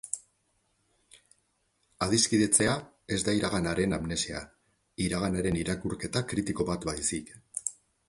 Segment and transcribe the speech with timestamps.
[2.05, 2.73] Adiskidetzea
[3.17, 4.43] ez da iraganaren amnesia,
[5.09, 7.35] iraganaren irakurketa kritiko bat baizik.